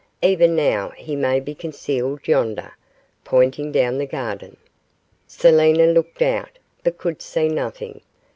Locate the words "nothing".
7.47-8.01